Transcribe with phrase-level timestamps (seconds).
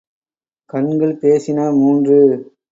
[0.69, 2.19] கண்கள் பேசின மூன்று.